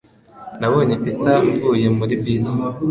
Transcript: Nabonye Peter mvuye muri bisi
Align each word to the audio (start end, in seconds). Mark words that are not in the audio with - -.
Nabonye 0.59 0.93
Peter 1.03 1.37
mvuye 1.49 1.87
muri 1.97 2.13
bisi 2.23 2.59